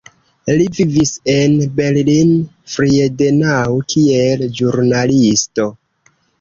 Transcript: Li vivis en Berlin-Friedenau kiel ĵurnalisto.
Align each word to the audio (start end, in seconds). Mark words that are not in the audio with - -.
Li 0.59 0.63
vivis 0.77 1.11
en 1.33 1.53
Berlin-Friedenau 1.81 3.79
kiel 3.95 4.45
ĵurnalisto. 4.63 5.71